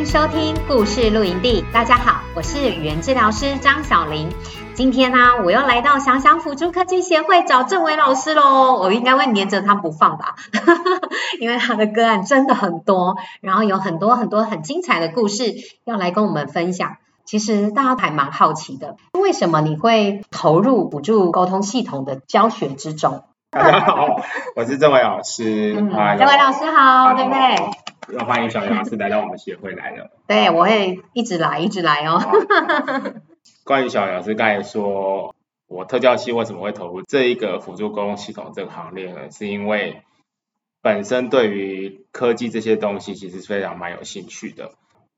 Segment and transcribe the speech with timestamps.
[0.00, 1.62] 迎收听故事露营地。
[1.74, 2.22] 大家好。
[2.34, 4.30] 我是语言治疗师张小玲，
[4.72, 8.78] 今天呢、我又来到想想辅助科技协会找郑伟老师喽。
[8.80, 10.36] 我应该会黏着他不放吧，
[11.38, 15.52] 因为他的个案真的很多，然后有很多很多很精彩的故事
[15.84, 16.96] 要来跟我们分享。
[17.26, 23.24] 其实大家还蛮好奇的，为什么你会投入辅助沟通系统的教学之中？
[23.52, 24.22] 大家好，
[24.54, 25.74] 我是郑伟老师。
[25.76, 28.16] 嗯，郑伟老师好，好对不对？
[28.16, 30.12] 要欢迎小杨老师来到我们协会来了。
[30.28, 32.20] 对，我会一直来，一直来哦。
[33.66, 35.34] 关于小杨老师刚才说，
[35.66, 39.32] 我特教系为什么会投入这一个辅助沟通系统这个行列呢？
[39.32, 40.04] 是因为
[40.80, 44.74] 本身对于科技这些东西其实非常蛮有兴趣的。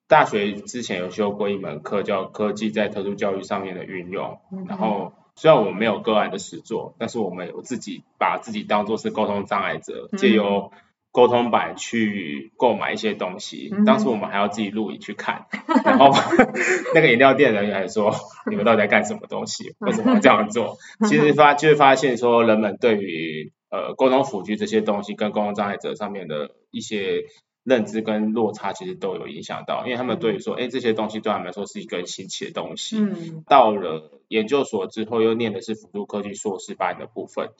[0.08, 5.12] 大学之前有修过一门课叫科技在特殊教育上面的运用，嗯、然后
[5.42, 10.70] 虽然我们没有个案的实作，但是我们有自己把自己当做是沟通障碍者，借由
[11.10, 15.46] 沟通板去购买一些东西，当时我们还要自己录影去看，
[15.84, 16.12] 然后
[16.94, 18.14] 那个饮料店人员还说
[18.48, 19.74] ：“你们到底在干什么东西？
[19.80, 20.76] 为什么要这样做？”
[21.10, 27.24] 其实发就会发现说，人们对于呃沟通辅具这些东西跟沟通障碍者上面的一些
[27.64, 32.98] 认知跟落差，其实都有影响到，因为他们对于说，哎，这些东西对他们来说是一个新奇的东西。
[32.98, 33.44] 嗯。
[33.48, 37.50] 到了研究所之后，又念的是辅助科技硕士班的部分，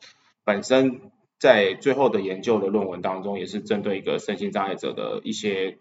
[0.45, 1.01] 本身。
[1.39, 5.77] 在最后的研究的论文当中，也是针对一个身心障碍者的一些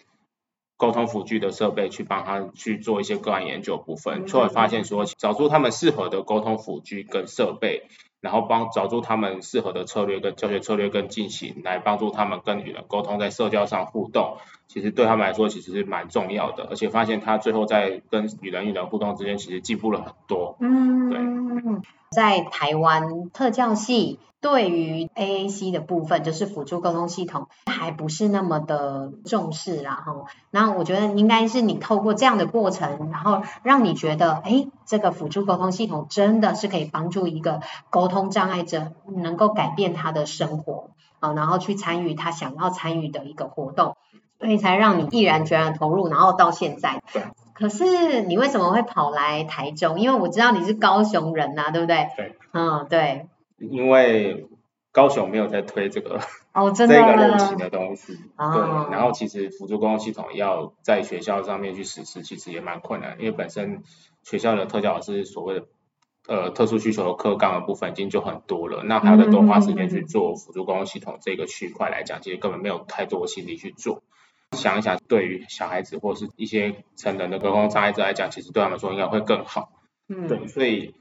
[0.82, 7.84] 沟通辅具的设备，去帮他去做一些个案研究部分，就会发现说，找出他们适合的沟通辅具跟设备，
[8.20, 14.38] 然后帮找出他们适合的策略跟教学策略跟进行，来帮助他们跟与人沟通，在社交上互动，
[14.68, 20.58] 其实对他们来说其实是蛮重要的，而且发现他最后在跟与人与人互动之间，其实进步了很多。
[20.60, 21.22] 嗯，对。
[22.10, 30.16] 在台湾特教系对于 AAC 的部分，就是辅助沟通系统，还不是那么的重视啦哈。
[30.50, 43.96] 那我觉得应该是你透过这样的过程，然后让你觉得，哎，这个辅助沟通系统真的是可以帮助一个沟通障碍者能够改变他的生活啊，然后去参与他想要参与的一个活动，
[44.40, 47.04] 所以才让你毅然决然投入，然后到现在。
[47.54, 50.00] 可是你为什么会跑来台中？
[50.00, 52.10] 因为我知道你是高雄人呐、啊，对不对？
[52.18, 53.28] 对，嗯，对。
[53.70, 54.48] 因为
[54.92, 56.20] 高雄没有在推这个
[56.54, 58.92] 哦， 真的这个类型的东西，哦、对。
[58.94, 63.84] 然后其实辅助公共系统要在学校上面去实施，其实也蛮困难，因为本身
[64.24, 65.66] 学校的特教老师所谓的
[66.28, 74.04] 呃特殊需求的课纲的部分已经就很多了，那还要再多花时间去做辅助公共系统这个区块来讲，其实根本没有太多的心力去做。
[74.58, 79.72] 想一想，对于小孩子或是一些成人的沟通障碍者来讲，其实对他们说应该会更好。
[80.10, 80.94] 嗯，对，所以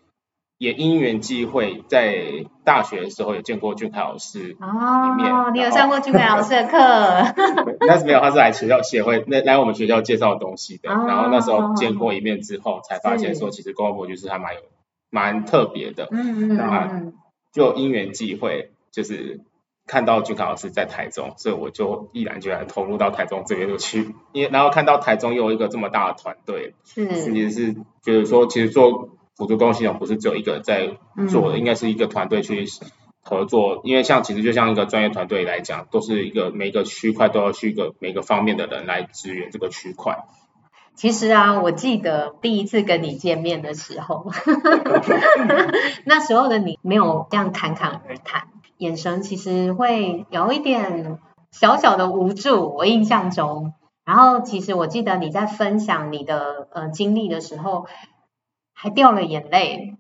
[0.61, 4.59] 也因缘际会，在大学的时候有见过俊凯老师。
[4.61, 5.17] 哦，
[5.55, 6.77] 你有上过俊凯老师的课？
[7.89, 10.91] 那是没有，他是来学校协会，那来我们学校介绍东西的。
[10.93, 14.61] 哦、然后那时候见过一面之后，才发现说，其实沟通辅具是还蛮有
[15.09, 16.09] 蛮特别的。
[16.11, 17.11] 嗯嗯，那
[17.55, 19.41] 就因缘际会，就是。
[19.87, 29.09] 看到俊凯老师在台中，所以我就毅然决然投入到台中这边就去，因为然后看到台中又有一个这么大的团队，是，其实是觉得说，其实做
[29.41, 30.99] 辅助沟通系统不是只有一个人在
[31.31, 32.67] 做的，嗯、应该是一个团队去
[33.23, 40.19] 合作，因为像其实就像一个专业团队来讲，都是一个每个区块都要去一个每个方面的人来支援这个区块。
[40.95, 44.31] 其实啊，我记得第一次跟你见面的时候，
[46.05, 48.43] 那时候的你没有这样侃侃而谈。
[48.77, 51.19] 眼神其实会有一点
[51.51, 53.73] 小小的无助，我印象中。
[54.07, 57.87] 然后其实我记得你在分享你的呃经历的时候，
[58.83, 59.95] 还掉了眼泪，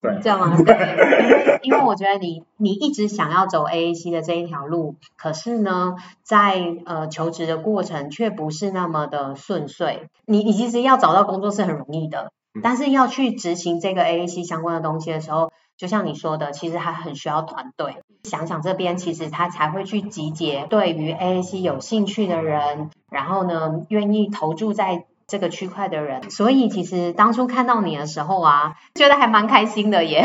[0.00, 0.56] 对，知道吗？
[0.64, 10.08] 对，因为我觉得你你一直想要走 AAC 的这一条路，可是呢，在呃求职的过程却不是那么的顺遂。
[10.24, 12.32] 你你其实要找到工作是很容易的，
[12.62, 15.52] 但是要去执行这个 AAC 相关的东西的时候。
[15.76, 18.02] 就像你说的，其实还很需要团队。
[18.24, 26.30] 想想这边，其实他才会去集结对于 AAC 有兴趣的人，然后呢，愿意投注在这个区块的人。
[26.30, 30.24] 所以其实当初看到你的时候啊，觉得还蛮开心的耶。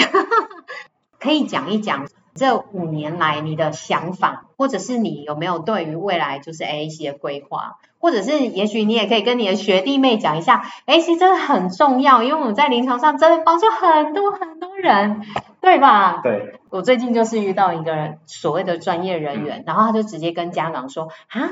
[1.18, 15.22] 可以讲一讲这五年来你的想法，或者是你有没有对于未来就是 AAC 的规划，或者是也许你也可以跟你的学弟妹讲一下，AAC 真的很重要，因为我们在临床上真的帮助很多很多人，
[15.62, 16.20] 对吧？
[16.22, 16.60] 对。
[16.70, 21.52] 我最近就是遇到一个人所谓的专业人员，嗯、然后他就直接跟家长说啊，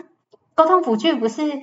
[0.53, 1.61] 沟通辅具不是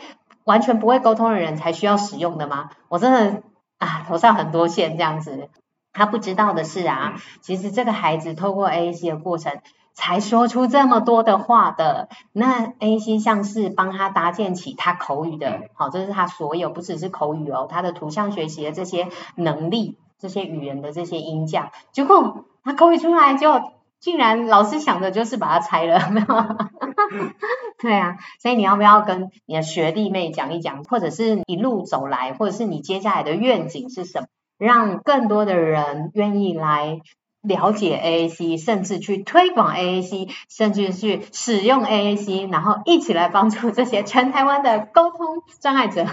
[0.51, 2.71] 完全不会沟通的人才需要使用的吗？
[2.89, 3.43] 我真的
[3.79, 5.49] 啊头上很多线这样子。
[5.93, 9.61] 他不知道的是啊，其实这个孩子透过 AAC 的过程，
[9.93, 12.09] 才说出这么多的话的。
[12.33, 21.73] 那 AAC 像是帮他搭建起他口语的，好，这是他所有不只是口语哦，他的图像学习的这些能力，这些语言的这些音架。
[21.93, 23.53] 结果他口语出来就，
[24.01, 26.27] 竟然老师想的就是把它拆了， 没有？
[27.79, 34.27] 对啊，所以你要不要跟你的学弟妹讲一讲，或者是一路走来，或者是你接下来的愿景是什么？
[34.59, 37.01] 让更多的人愿意来
[37.41, 46.05] 了解 AAC，甚至去推广 AAC，甚至去使用 AAC，然后一起来帮助这些全台湾的沟通障碍者。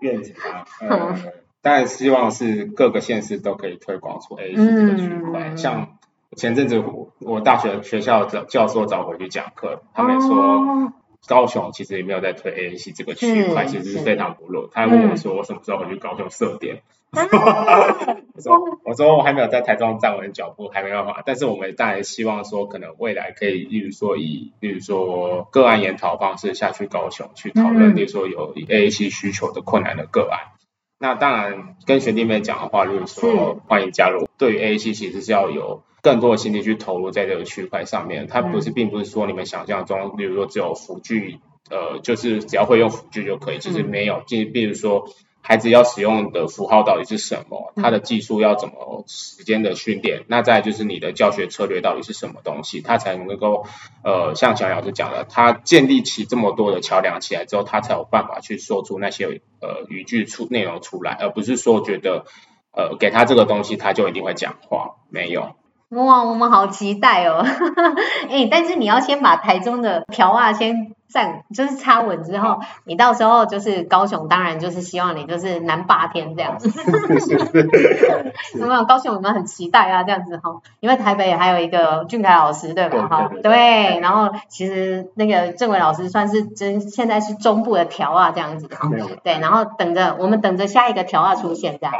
[0.00, 1.14] 愿景啊，呃，
[1.60, 5.50] 当然希望是各个县市都可以推广出 AAC 这个区块。
[5.50, 5.97] 嗯、像
[6.36, 10.36] 前阵子我我大学学校教教授找我去讲课，他们说。
[10.36, 10.92] 哦
[11.26, 14.70] 高雄其实也没有在推 AAC 这个区块，其实是非常薄弱。
[14.72, 16.82] 他问我说：“我什么时候回去高雄设点？”
[17.12, 21.22] 我说：“我说我还没有在台中站稳脚步，还没办法。
[21.26, 30.52] 但是我们当然希望说，可能未来可以，例如说以，例如说个案研讨方式下去高雄去讨论，例如说有 AAC 需求的困难的个案。
[30.98, 34.28] 那当然跟学弟妹讲的话，例如说欢迎加入。
[34.38, 41.38] 对于 AAC 其实是要有。”更多的心力去投入在这个区块上面，它不是，并不是说你们想象中，比如说只有辅具，
[41.70, 45.08] 呃，就是只要会用辅具就可以，其实没有，就比如说
[45.40, 53.64] 孩子要使用的符号到底是什么，他的技术要怎么时间的训练，那再就是你的教学策略到底是什么东西，他才能够，
[54.04, 62.26] 呃，像小老师讲的，他建立起这么多的桥梁起来之后，他才有办法去说出那些呃语句出内容出来，而不是说觉得，
[62.72, 65.54] 呃，给他这个东西他就一定会讲话，没有。
[65.90, 67.42] 哇，我们好期待哦！
[68.28, 76.68] 哎，但是你要先把台中的条啊先站，就是插稳之后， 你到时候就是高雄，当然就是希望你就是南霸天这样子。
[78.58, 79.14] 有没有高雄？
[79.14, 83.08] 我们很期待啊，这样子哈，因为台北还有一个俊凯老师，对吧？
[83.08, 83.98] 哈，对。
[84.00, 88.88] 然后其实那个政委老师算是真现在是中部的条啊，这样子哈。
[89.24, 91.94] 对，然后等着我们等着下一个条啊出现这样，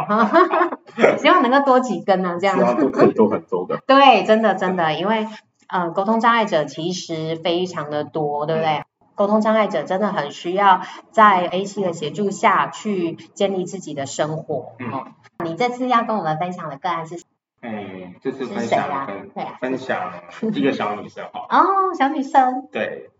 [1.18, 2.82] 希望能够多几根呢，这样子。
[2.82, 3.78] 都可以多很多的。
[3.86, 5.26] 对，真的真的，因为
[5.68, 8.82] 呃，沟通障碍者其实非常的多，对不对？
[9.18, 10.80] 沟通障碍者真的很需要
[11.10, 14.76] 在 AAC 的协助下去建立自己的生活。
[14.78, 15.12] 嗯，
[15.44, 17.20] 你这次要跟我们分享的个案是？
[17.60, 20.12] 哎，这次分享跟对啊，分享
[20.54, 21.46] 一个小女生哈。
[21.50, 22.68] 哦，小女生。
[22.70, 23.10] 对，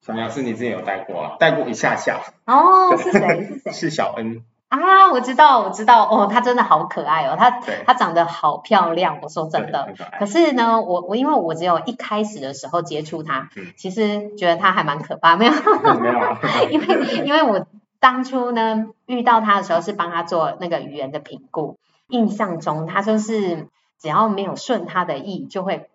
[0.00, 2.22] 小杨是你之前有带过，带过一下下。
[2.46, 3.44] 哦，是谁？
[3.44, 3.72] 是谁？
[3.76, 4.42] 是小恩。
[4.72, 7.50] 啊，我知道，我知道，哦，她真的好可爱哦，她
[7.84, 9.92] 她长得好漂亮，我说真的。
[10.18, 15.52] 可是呢，我我因为我只有一开始的时候接触她，嗯、其实觉得她还蛮可怕，没有，
[16.00, 16.36] 没有，
[16.72, 17.66] 因为因为我
[18.00, 21.76] 当初呢遇到她的时候是帮她做那个语言的评估，
[22.08, 23.68] 印象中她就是
[24.00, 25.90] 只要没有顺她的意就会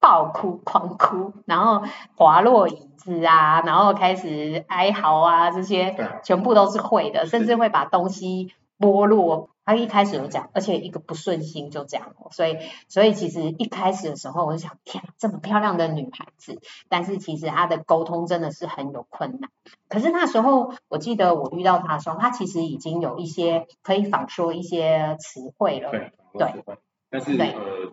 [0.00, 1.82] 爆哭狂哭，然后
[2.16, 9.50] 滑落椅子啊，然后开始哀嚎啊，这些全部都是会的，甚至会把东西剥落。
[9.62, 12.56] 他一开始有讲，而且一个不顺心就这样，所以
[12.88, 19.48] 所以其实一开始的时候我就想，天啊，这么漂亮的女孩子，但是其实她的沟通真的是很有困难。
[19.88, 26.64] 可是那时候我记得我遇到她的时候，她其实已经有一些可以仿说一些词汇了，对，对，
[27.10, 27.89] 但是呃。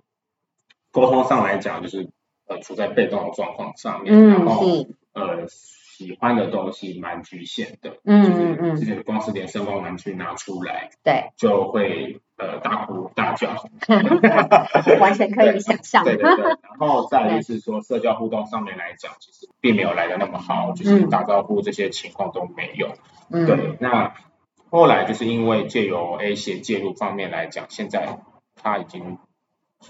[0.99, 2.09] 沟通上来讲，就是
[2.47, 4.65] 呃处在被动的状况上面，嗯、然后
[5.13, 13.49] 呃喜欢的东西蛮局限的，嗯嗯嗯，就是光是连声光玩具拿出来，对，就会呃大哭大叫，
[14.99, 16.03] 完全可以想象。
[16.03, 22.89] 对对对，然后再就是说社交互动上面来讲，其实并没有来的那么好，就是打招呼这些情况都没有。
[23.29, 24.15] 嗯、对，那
[24.71, 28.17] 后来就是因为借由 AAC 介入方面来讲，现在
[28.55, 29.19] 他已经。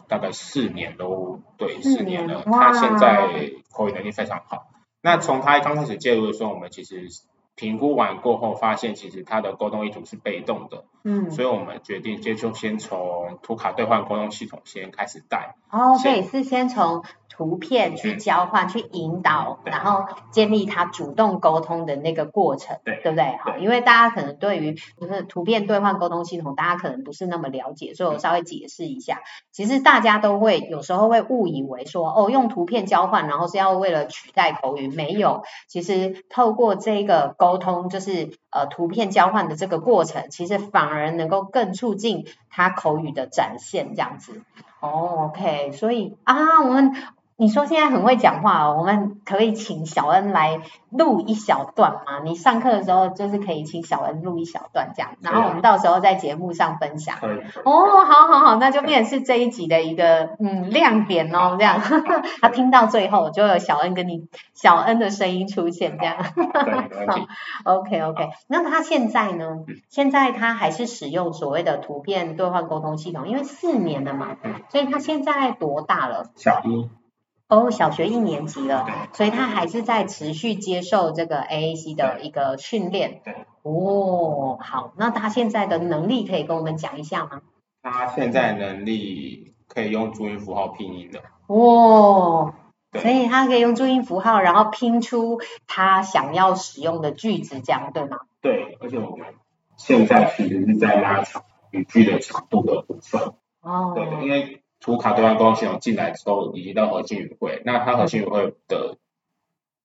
[0.08, 2.44] 大概四年都对，四年了。
[2.46, 4.68] 他现在口语能力非常好。
[5.02, 7.08] 那从他刚开始介入的时候，我们其实
[7.56, 10.86] 评估完过后，发现其实他的沟通意图是被动的。
[11.04, 11.32] 嗯。
[11.32, 15.56] 所以我们决定接就先从图卡兑换沟通系统先开始带。
[15.72, 17.04] 哦，所以是先从
[17.38, 23.38] 图片去交换、去引导，然后建立他主动沟通的那个过程，对，对不对？
[23.44, 29.22] 好，因为大家可能对于就是图片兑换沟通系统，大家可能不是那么了解，所以我稍微解释一下。
[29.52, 35.44] 其实大家都会有时候会误以为说，哦，用图片交换，然后是要为了取代口语，没有。
[35.68, 44.42] 其实透过这个沟通，就是呃图片交换的这个过程，其实反而能够更促进他口语的展现，这样子。
[44.80, 46.96] 哦，OK，所以啊，我们。
[47.40, 52.20] 你说现在很会讲话哦，我们可以请小恩来录一小段吗？
[52.26, 57.16] 你上课的时候就是可以请小恩录一小段这样，然后我们到时候在节目上分享。
[57.20, 57.38] 可以。
[57.64, 61.80] 哦，好好好，那就变成是这一集的一个嗯亮点哦，这样。
[62.42, 66.18] 他听到最后就有小恩跟你小恩的声音出现这样。
[66.36, 67.28] 对，没问题。
[67.64, 69.46] OK OK，那他现在呢？
[69.90, 74.38] 现在他还是使用所谓的图片对话沟通系统，因为四年了嘛，
[74.70, 76.32] 所以他现在多大了？
[76.36, 76.90] 小一。
[77.50, 83.22] 哦，小学一年级了，所以他还是在持续接受这个 AAC 的一个训练。
[83.24, 83.34] 对。
[83.64, 87.42] 哦，好，那他现在的能力可以跟我们讲一下吗？
[87.82, 91.22] 他现在能力可以用注音符号拼音的。
[91.48, 92.54] 哦。
[93.00, 98.20] 所以他可以用注音符号，然后拼出他想要使用的句子，这样对吗？
[98.42, 99.28] 对，而且我们
[99.78, 103.22] 现在其实是在拉长语句的长度的部分。
[103.62, 103.94] 哦。
[103.96, 104.62] 对，因为。
[104.80, 108.98] 图卡兑换沟通系统进来之后，已经到核心语汇，那它核心语汇的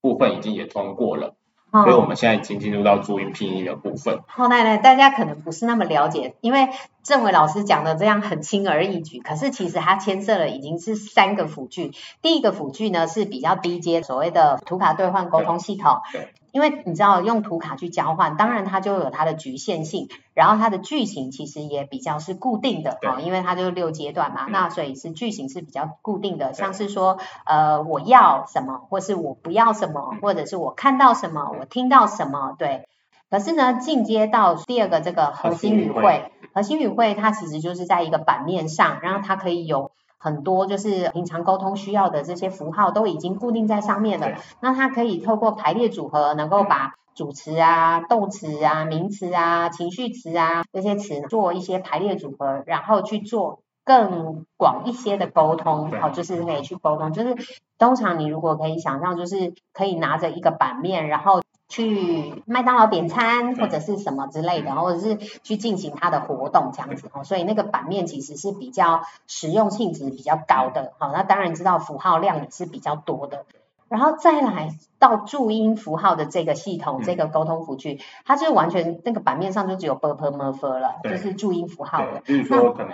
[0.01, 1.35] 部分已经也通过了，
[1.71, 4.19] 哦、所以我们现在已经进入到注音拼音的部分。
[4.27, 6.69] 好，奶奶，大家可能不是那么了解，因为
[7.03, 11.91] 政委老师讲的这样很轻而易举，可是其实它牵涉了已经是三个辅具。
[12.21, 16.01] 第一个辅具呢是比较低阶，所谓的图卡兑换沟通系统。
[16.11, 16.21] 对。
[16.21, 27.17] 对因为你知道用图卡去交换，当然它就有它的局限性，然后它的句型其实也比较是固定的啊，因为它就是六阶段嘛，那所以是句型是比较固定的，像是说
[27.47, 32.87] 呃我要什么，或是我不要什么，或者是我看到什么，我听到什么，对。
[33.31, 39.89] 可是呢，进阶到第二个这个核心语汇，核心语汇它其实就是在一个版面上，然后它可以有。
[40.23, 57.11] 很多就是平常沟通需要的这些符号都已经固定在上面了，那它可以透过排列组合，能够把主词啊、动词啊、名词啊、情绪词啊这些词做一些排列组合，然后去做更广一些的沟通，好，就是可以去沟通。
[57.11, 57.35] 就是
[57.77, 61.42] 通常你如果可以想象，就是可以拿着一个版面，然后。
[61.73, 73.47] 去麦当劳点餐或者是什么之类的，或者是去进行它的活动这样子哦，所以那个版面其实是比较实用性值比较高的，好，那当然知道符号量也是比较多的，
[73.89, 82.93] 然后再来到注音符号的这个系统，这个沟通辅具，它就是完全那个版面上就只有 b u r p e m e r f 了，就是注音符号了，就是说可能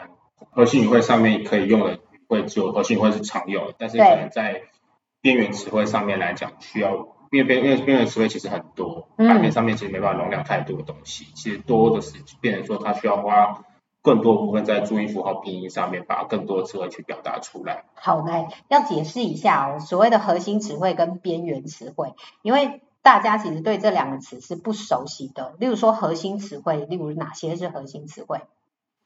[0.52, 4.62] 核心语汇上面可以用的会只有核心语汇是常用的，但是可能在
[5.20, 7.10] 边缘词汇上面来讲需要。
[7.32, 13.64] 因为边因为边缘词汇其实很多，版面上面其实没办法容量太多的东西，嗯、其实多的是变成说它需要花
[14.02, 17.84] 更多部分在注音符号拼音上面，把更多的词汇去表达出来。
[17.94, 25.54] 好，来要解释一下哦，所谓的核心词汇跟边缘词汇，因为大家其实对这两个词是不熟悉的。
[25.60, 28.40] 例如说核心词汇，例如哪些是核心词汇？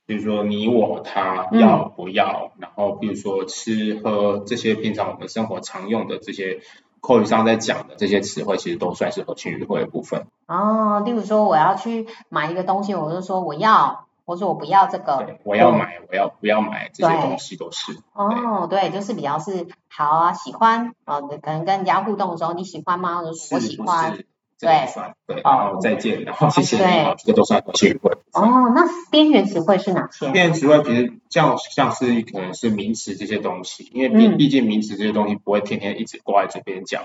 [0.05, 6.61] 比如说你我他要不要，嗯、然后比如说吃喝这些平常我们生活常用的这些。
[7.03, 10.25] 口语上在讲的这些词汇，其实都算是核心语汇的部分。
[10.47, 15.35] 哦，例如说我要去买一个东西，我就说我要，我说我不要这个。
[15.43, 17.99] 我要买，我要不要买这些东西都是。
[18.13, 23.21] 哦，对，就是比较是好啊，喜欢啊，可能跟人家互动的时候，你喜欢吗？
[23.21, 24.23] 我说我喜欢。
[24.59, 24.87] 对，
[25.27, 28.11] 对，然后再见，然后谢谢你，好，这个都算核心语汇。
[28.31, 30.31] 哦，那边缘词汇是哪些？
[30.31, 37.03] 边缘词汇其实像像是可能是名词这些东西，因为毕毕竟名词这些东西不会天天一直挂在嘴边讲，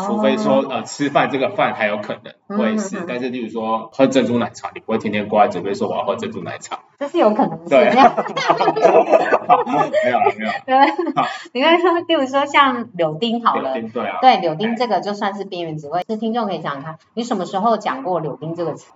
[0.00, 8.06] 除非说呃吃饭这个饭还有可能会是，但是例如说喝珍珠奶茶，你不会天天挂在嘴边说我要喝珍珠奶茶，这是有可能对， 没有
[10.02, 10.76] 没有没有，对，
[11.52, 18.92] 你看说，例如说像柳丁好了，对啊，对柳丁这个就算是边缘词汇，是听众可以想想看，你什么时候讲过柳丁这个词？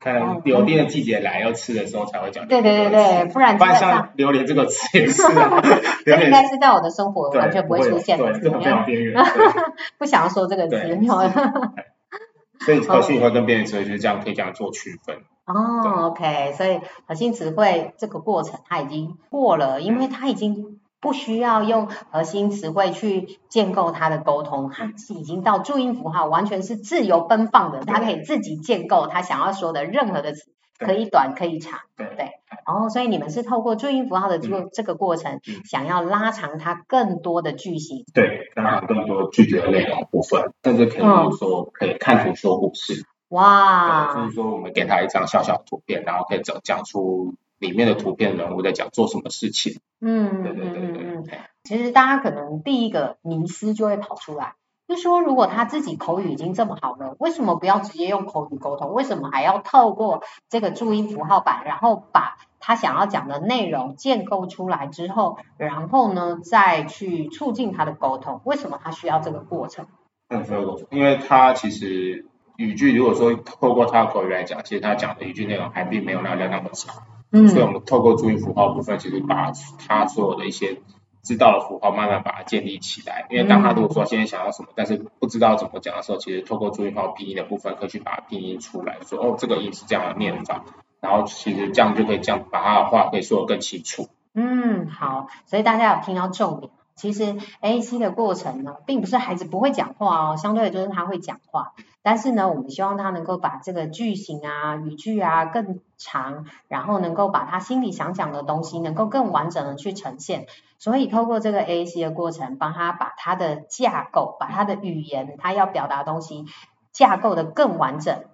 [0.00, 2.46] 看榴莲的季节来要吃的时候才会讲。
[2.46, 5.60] 对对对对，不然像榴莲这个词也是啊。
[6.06, 8.32] 这应该是在我的生活完全不会出现的。
[8.32, 9.24] 对，这个非常边缘。
[9.98, 10.76] 不想要说这个词。
[12.64, 15.16] 所以核心词汇跟边缘词汇就是这样可以这样做区分。
[15.46, 20.80] 哦，OK，所以核心词汇这个过程它已经过了，因为它已经。
[21.00, 32.06] 不需要用核心词汇去建构他的沟通，它已经到注音符号，完全是自由奔放的，他可以自己建构他想要说的任何的词，可以短可以长，对。
[32.16, 32.30] 对。
[32.66, 43.06] 然后所以你们是透过注音符号的这个这个过程，嗯、想要拉长它更多的句型，对，拉长更多句子的内容部分，甚至可以说可以看图说故事。
[43.28, 49.80] 哇，就是说我们给他一张小小的图片，然后可以讲讲出里面的图片人物在讲做什么事情。
[50.00, 51.40] 嗯，对对对对对。
[51.64, 54.54] 其实大家可能第一个迷思就会跑出来。
[54.86, 58.94] 就说如果他自己口语已经这么好了，为什么不要直接用口语沟通？
[58.94, 68.40] 为什么还要透过这个注音符号板，然后把他想要讲的内容建构出来之后，然后呢再去促进他的沟通？
[68.44, 69.86] 为什么他需要这个过程？
[70.30, 70.42] 嗯，
[70.90, 72.24] 因为他其实
[72.56, 76.96] 语句如果说透过他的口语来讲，其实他讲的语句内容还并没有那样那么长。
[77.30, 79.52] 嗯，所以我们透过注音符号部分，其实把
[79.86, 80.80] 他所有的一些。
[81.20, 83.26] 知道的符号，慢慢把它建立起来。
[83.28, 90.64] 因为当他如果说现在想要什么，但是不知道怎么讲的时候，其实透过注音符号拼音的部分，可以去把它拼音出来，说哦，这个音是这样的念法，
[91.00, 94.08] 然后其实这样就可以这样把他的话可以说得更清楚。
[94.32, 96.70] 嗯，好，所以大家有听到重点。
[96.98, 101.72] 其实 AAC 的过程呢，并不是孩子不会讲话哦，相对的就是他会讲话。
[102.02, 110.46] 但是呢，我们希望他能够把这个句型啊、语句啊更长，然后能够把他心里想讲的东西，能够更完整的去呈现。
[110.78, 116.46] 所以透过这个 AAC 的过程，帮他把他的架构、把他的语言、他要表达的东西
[116.92, 118.24] 架构得更完整。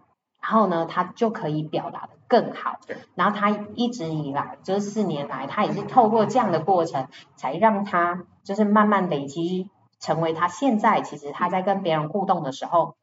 [0.40, 2.78] 然后呢，他就可以表达得更好。
[3.14, 12.96] 然后他一直以来，这、就是、四年来，他也是透过这样的过程，才让他就是慢慢累积，成为他现在其实他在跟别人互动的时候，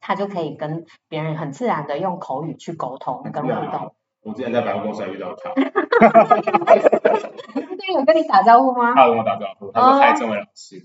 [0.00, 3.94] 他就可以跟别人很自然的用口语去沟通跟互动。
[4.22, 5.50] 我之前在百货公司还遇到他，
[7.86, 8.94] 他有跟你打招呼吗？
[8.94, 10.82] 他跟我打招呼，他说嗨，这位老师，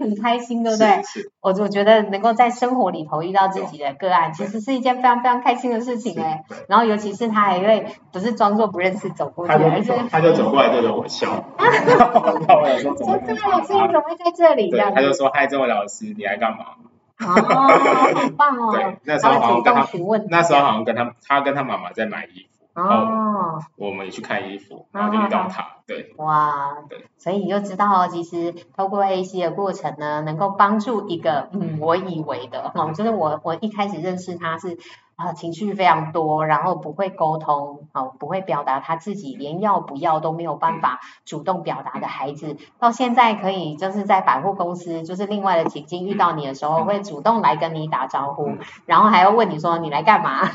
[0.00, 1.02] 很开心，对不对？
[1.40, 6.44] 我我觉得能够在生活里头遇到自己的个案，其实是一件非常非常开心的事情哎。
[6.68, 14.70] 然后尤其是他还会不是装作不认识走过去，而是他就走过来对着我笑，然 后我说这位老师你怎么会在这里？
[14.70, 16.64] 对，他就说嗨，这位老师你来干嘛？
[17.20, 18.72] 哦，好棒哦！
[18.76, 19.86] 对，那时候好像跟他，
[20.28, 34.78] 那时候好像跟他，他跟他妈妈在买衣服，哦，我们也去看衣服，然后就遇到他，对，哇，对，所以你就知道哦，其实透过 AAC 的过程呢，能够帮助一个，嗯，我以为的，哦，就是我我一开始认识他是。
[35.16, 50.48] 啊，情绪非常多，然后不会沟通，哦，不会表达他自己，连要不要都没有办法主动表达的孩子，到现在可以就是在百货公司，就是另外的情境遇到你的时候，会主动来跟你打招呼，然后还要问你说你来干嘛？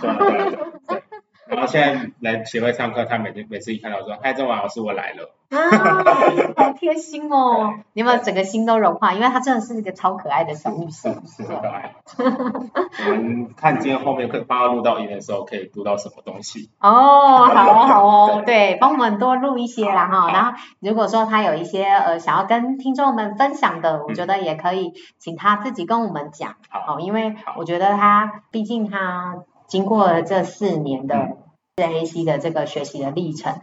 [1.50, 5.36] 然后现在来协会上课，他每天每次一看到说，嗨，郑婉老师我来了。
[5.50, 5.58] 啊，
[6.56, 7.74] 好贴心哦！
[7.94, 9.14] 你有没有整个心都融化？
[9.14, 11.96] 因为他真的是一个超可爱的小女生，是可爱。
[12.20, 16.70] 我们看今天后面可以帮他录到音的时候，可以录到什么东西？
[16.80, 20.32] 哦，好哦，好哦，对，帮我们多录一些啦哈。
[20.32, 26.58] 然后如果说他有一些呃想要跟听众们分享的，我觉得也可以请他自己跟我们讲。
[26.70, 29.38] 好，因为我觉得他毕竟她
[29.70, 31.38] 经过了这四年的
[31.76, 33.62] AAC 的这个学习的历程。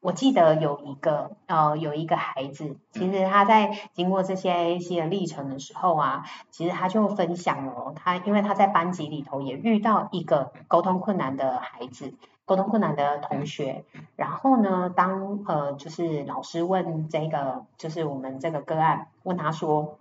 [0.00, 13.84] 我记得有一个呃，有一个孩子，其实他在经过这些 AAC 的历程的时候啊，其实他就分享了他，因为他在班级里头也遇到一个沟通困难的孩子，沟通困难的同学。
[14.14, 19.98] 然后呢，当呃就是老师问这个，就是我们这个个案问他说，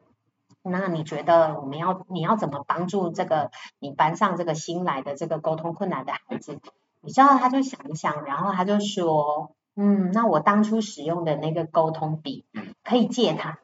[0.66, 6.60] 那你觉得我们要你要怎么帮助这个你班上这个新来的这个沟通困难的孩子？
[7.02, 9.52] 你知道他就想一想，然后他就说。
[9.78, 12.46] 嗯，那我当初使用的那个沟通笔，
[12.86, 13.60] 可以借他，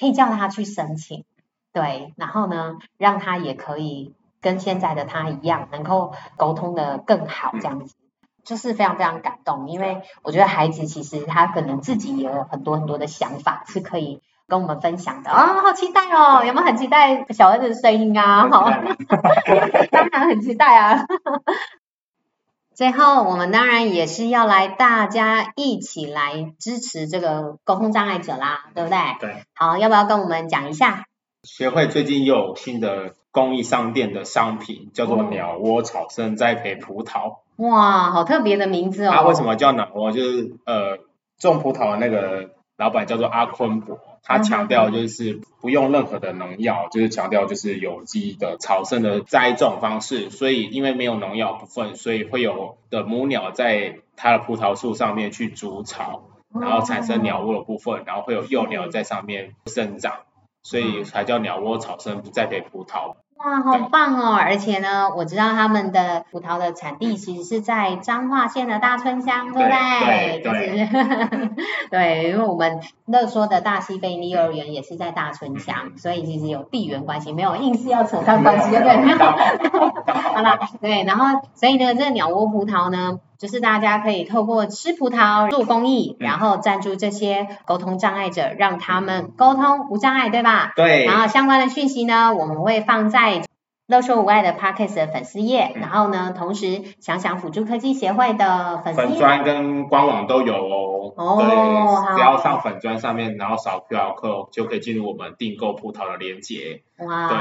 [0.00, 1.26] 可以叫他去申请，
[1.70, 7.94] 对，然后呢，让他也可以跟现在的他一样，能够沟通的更好，这样子，
[8.42, 18.48] 就是非常非常感动，因为我觉得孩子其实他可能自己也有很多很多的想法是可以跟我们分享的啊，好期待哦，有没有很期待小儿子的声音啊？
[18.50, 18.70] 好，
[19.92, 21.04] 当然很期待啊。
[22.74, 28.98] 最后，我们当然也是要来大家一起来支持这个沟通障碍者啦，对不对？
[29.20, 29.42] 对。
[29.54, 31.04] 好，要不要跟我们讲一下？
[31.42, 37.38] 协会最近又有新的公益商店的商品，叫做“鸟窝草生栽培葡萄”。
[37.58, 39.12] 哇，好特别的名字哦！
[39.12, 40.12] 它为什么叫鸟窝？
[40.12, 40.98] 就是呃，
[41.38, 43.98] 种葡萄的那个老板叫做阿坤伯。
[44.22, 56.24] 他强调就是不用任何的农药，就是强调就是有机的草生的栽种方式，所以因为没有农药部分，所以会有的母鸟在它的葡萄树上面去筑巢，
[56.60, 60.24] 然后产生鸟窝的部分，然后会有幼鸟在上面生长，
[60.62, 63.14] 所以才叫鸟窝草生，不再给葡萄。
[63.38, 64.34] 哇，好棒哦！
[64.34, 70.40] 而且呢，我知道他们的葡萄的产地其实是在彰化县的大村乡，对不对？
[70.42, 70.86] 对对对。
[70.86, 71.50] 就是、
[71.88, 80.12] 对，因为我们乐说的大溪非营利幼儿园也是在大村乡，所以其实有地缘关系，没有硬是要扯上关系，对不对？
[80.34, 90.72] 好了，对，然后所以呢，这个鸟窝葡萄呢，就是大家可以透过吃葡萄做公益，然后赞助这些沟通障碍者，让他们沟通无障碍，对吧？
[90.74, 91.04] 对。
[91.04, 93.44] 然后相关的讯息呢，我们会放在
[93.86, 99.06] 乐说无碍的 Podcast 的粉丝页，然后呢，同时想想辅助科技协会的粉丝页。
[99.06, 101.14] 粉砖跟官网都有哦。
[101.16, 102.06] 哦。
[102.16, 106.82] 只要上粉砖上面，然后扫 QR code 就可以进入我们订购葡萄的链接。
[106.98, 107.28] 哇。
[107.28, 107.38] 对。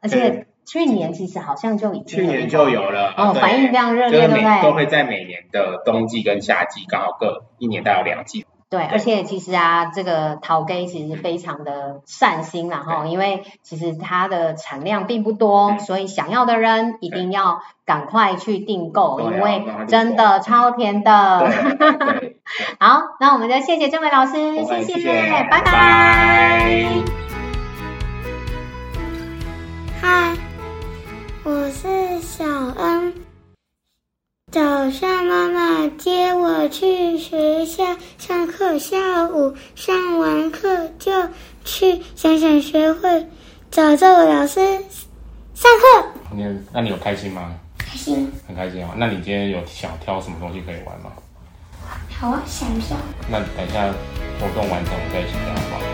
[0.00, 0.46] 而且。
[0.66, 4.62] 去年其实好像就已经去年就有了哦，反应非常热烈，对不对？
[4.62, 8.46] 都会在每年的冬季跟夏季刚好各一年带有两季。
[8.70, 21.48] 对，而且其实啊，这个桃根其实非常的善心啦哈，因为其实它的产量并不多，所以想要的人一定要赶快去订购，因为真的超甜的。
[22.80, 24.32] 好，那我们就谢谢郑伟老师，
[24.64, 27.23] 谢谢，拜拜。
[32.54, 33.14] 恩，
[34.52, 37.84] 早上妈妈接我去学校
[38.18, 41.10] 上课，下午上完课就
[41.64, 43.26] 去想想学会
[43.70, 44.60] 找这位老师
[45.54, 46.08] 上课。
[46.32, 47.54] 你那你有开心吗？
[47.76, 48.94] 开心，很开心啊！
[48.96, 51.12] 那你今天有想挑什么东西可以玩吗？
[52.10, 52.94] 好啊，想一下。
[53.28, 53.92] 那等一下
[54.40, 55.93] 活动完成，我们再一起聊好不好？